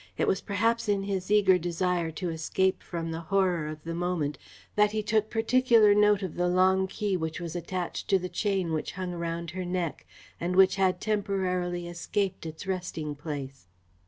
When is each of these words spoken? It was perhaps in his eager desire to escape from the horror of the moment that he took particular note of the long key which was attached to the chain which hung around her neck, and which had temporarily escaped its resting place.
It 0.17 0.27
was 0.27 0.41
perhaps 0.41 0.89
in 0.89 1.03
his 1.03 1.29
eager 1.29 1.59
desire 1.59 2.09
to 2.09 2.31
escape 2.31 2.81
from 2.81 3.11
the 3.11 3.19
horror 3.19 3.67
of 3.67 3.83
the 3.83 3.93
moment 3.93 4.39
that 4.75 4.93
he 4.93 5.03
took 5.03 5.29
particular 5.29 5.93
note 5.93 6.23
of 6.23 6.33
the 6.33 6.47
long 6.47 6.87
key 6.87 7.15
which 7.15 7.39
was 7.39 7.55
attached 7.55 8.07
to 8.07 8.17
the 8.17 8.27
chain 8.27 8.73
which 8.73 8.93
hung 8.93 9.13
around 9.13 9.51
her 9.51 9.63
neck, 9.63 10.07
and 10.39 10.55
which 10.55 10.77
had 10.77 11.01
temporarily 11.01 11.87
escaped 11.87 12.47
its 12.47 12.65
resting 12.65 13.13
place. 13.13 13.67